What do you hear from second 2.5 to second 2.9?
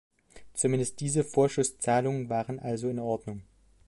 also